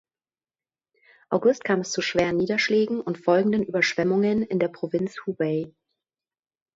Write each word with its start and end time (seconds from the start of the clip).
August 1.29 1.63
kam 1.63 1.81
es 1.81 1.91
zu 1.91 2.01
schweren 2.01 2.35
Niederschlägen 2.37 3.01
und 3.01 3.19
folgenden 3.19 3.61
Überschwemmungen 3.63 4.41
in 4.41 4.57
der 4.57 4.69
Provinz 4.69 5.15
Hubei. 5.27 5.75